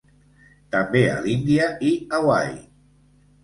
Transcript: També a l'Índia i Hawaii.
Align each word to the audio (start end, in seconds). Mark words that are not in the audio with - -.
També 0.75 1.03
a 1.11 1.19
l'Índia 1.27 1.69
i 1.93 1.95
Hawaii. 2.19 2.61